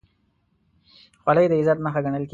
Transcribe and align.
خولۍ 1.21 1.45
د 1.49 1.53
عزت 1.59 1.77
نښه 1.85 2.01
ګڼل 2.05 2.21
کېږي. 2.25 2.29